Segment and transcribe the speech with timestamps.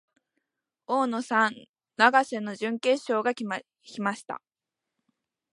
[0.87, 1.53] 大野さん、
[1.95, 3.45] 永瀬の準決勝が来
[4.01, 4.41] ました。